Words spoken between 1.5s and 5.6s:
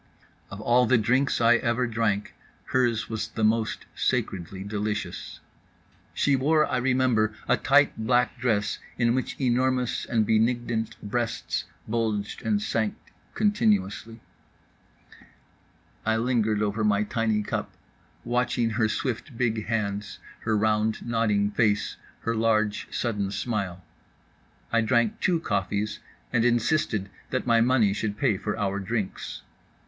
ever drank, hers was the most sacredly delicious.